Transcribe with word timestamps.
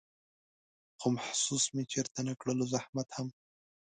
خو 0.99 1.07
محسوس 1.17 1.63
مې 1.73 1.83
چېرته 1.91 2.19
نه 2.27 2.33
کړلو 2.39 2.65
زحمت 2.73 3.09
هم 3.17 3.27